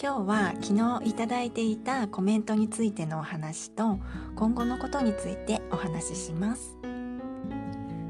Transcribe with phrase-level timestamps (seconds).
[0.00, 3.98] 今日は昨日いただいていたコメントについてのお話と
[4.34, 6.76] 今後のことについてお話しします。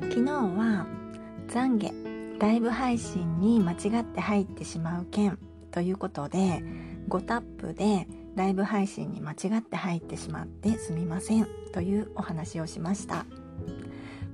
[0.03, 0.87] 昨日は
[1.49, 5.39] 懺悔ライブ配信に間違って入ってしまう件
[5.71, 6.63] ということで
[7.09, 13.27] 5タップでライブ配信に間違って入ってしまってすみませんというお話をしました。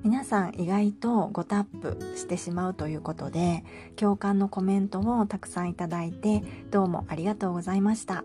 [0.03, 3.63] 皆さん意外と5タップしてしまうということで
[3.95, 8.23] 共感のコメントをたくさんいただいてどうもありがとうございました。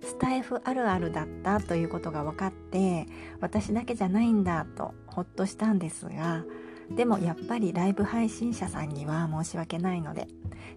[0.00, 3.06] スタイフあるあるだったということが分かって
[3.40, 6.44] 私だけじゃないんだとほっとしたんですが
[6.90, 10.26] でもやっぱりライブ配信者さんには申し訳ないので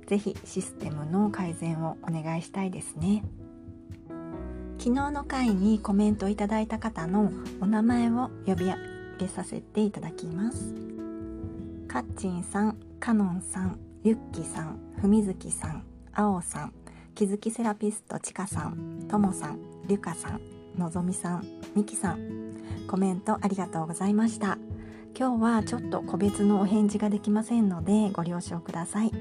[0.06, 3.24] 是非システムの改善をお願いしたいですね。
[4.78, 8.72] 昨日の回にコメントいただいた方のお名前を呼び
[9.16, 10.74] けさせていただきます。
[11.88, 16.74] かっちんさんかのんさんゆっきさんふみずきさんあおさん
[17.14, 20.42] 気づきセラピストちかさんともさんりゅかさん
[20.78, 22.54] のぞみさんみきさん
[22.88, 24.58] コメントありがとうございました。
[25.18, 29.12] 今日はちょっと個別のお返事ができませんのでご了承ください。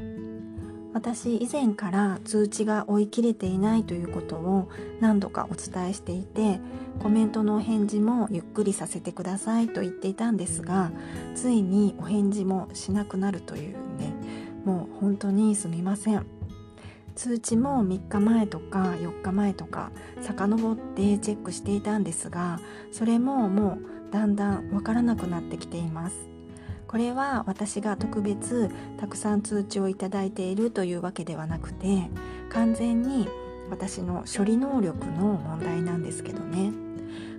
[0.94, 6.60] 私以前から通知が追い切れていないということを何度かお伝えしていて
[7.02, 10.92] コメントのお返事もゆっくりさせてくださいと言っていたんですが
[11.34, 14.14] ついにお返事もしなくなるというね
[14.64, 16.26] もう本当にすみません。
[17.16, 22.58] 通知も3日前とか4日前とか遡ってチェックしていたんですが
[22.90, 23.78] それもも
[24.10, 26.33] うだんだんわからなくなってきています。
[26.94, 32.08] これは私が特別たくさん通知をいただいているというわけではなくて
[32.50, 33.26] 完全に
[33.68, 36.72] 私の処理能力の問題なんですけどね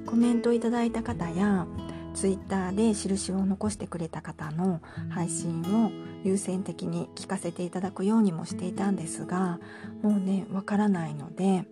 [0.05, 1.67] コメントいただいた方や
[2.13, 5.89] ツイッターで印を残してくれた方の配信を
[6.27, 9.61] 優先的に聞かせていただくようにもしていたんですが
[10.01, 11.63] もうねわからないので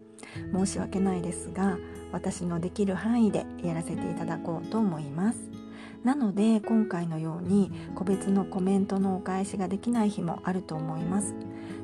[0.53, 1.77] 申し訳ないですが
[2.13, 5.62] 私のできる範囲でやらせていただこうと思います。
[6.03, 11.33] なので今回のように個別のコメントのお返しができない日もあると思います。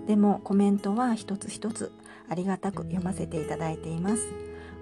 [0.07, 1.91] でもコメントは一つ一つ
[2.27, 4.27] ありがたく読ませていただいています。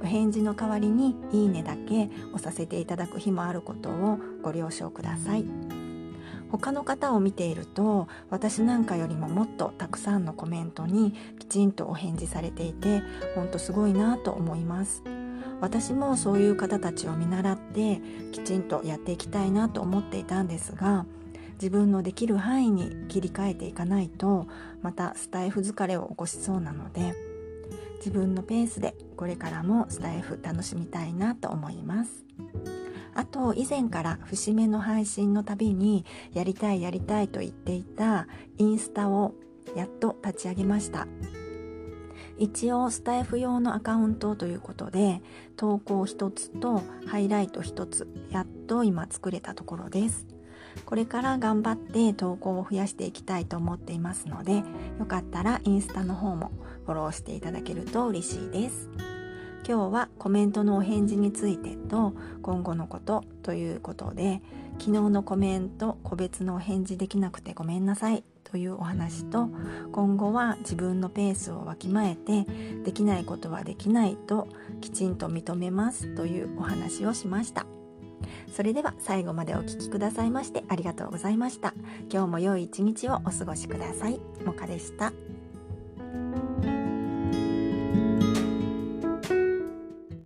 [0.01, 5.45] お返事の代わりにいいねだけ押させていただく日もあることをご了承ください。
[6.49, 13.01] 他の方を見ていると私なんかよりももっとたくさんのコメントにきちんとお返事されていて
[13.35, 15.03] ほんとすごいなと思います。
[15.59, 18.01] 私もそういう方たちを見習って
[18.31, 21.06] きちんとやっていきたいなと思っていたんですが
[21.53, 24.47] 自分のできる範囲に切り替えていかないと
[24.81, 27.16] またスタイフ疲れを起こしそうなので
[27.97, 32.25] 自分のペースでこれからもスタイフ楽しみたいなと思います。
[33.16, 38.28] あと以前から節目の配信のたびにやりたいやりたいと言っていた
[38.59, 39.34] インスタを
[39.75, 41.07] やっと立ち上げました。
[42.37, 45.21] 一応スタイフ用のアカウントということで
[45.55, 50.25] 投稿1つとハイライト1つやっと今作れたところです。
[50.85, 54.63] これから頑張って投稿を増やしていきたいと思っていますので
[54.99, 56.51] よかったらインスタの方も
[56.85, 58.89] フォローしていただけると嬉しいです。
[59.67, 64.41] 今日はコメントのお返事についてと今後のことということで
[64.79, 68.23] 昨日のコメント個別のお返事できなくてごめんなさい。
[68.50, 69.50] というお話と
[69.91, 72.46] 今後は自分のペースをわきまえて
[72.85, 74.47] できないことはできないと
[74.80, 77.66] きちんと認めますというお話をしました。
[78.52, 81.74] それでは最後までお聴きくださいましてありがとうございました。
[82.12, 84.19] 今日も良い一日をお過ごしください。
[84.46, 85.12] もかでした。